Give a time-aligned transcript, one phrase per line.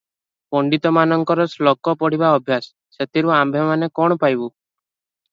[0.53, 4.49] ପଣ୍ତିତମାନଙ୍କର ଶ୍ଳୋକ ପଢ଼ିବା ଅଭ୍ୟାସ, ସେଥିରୁ ଆମ୍ଭେମାନେ କ'ଣ ପାଇବୁ?